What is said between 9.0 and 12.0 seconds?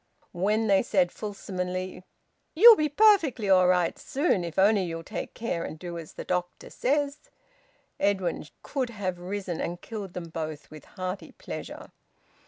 risen and killed them both with hearty pleasure.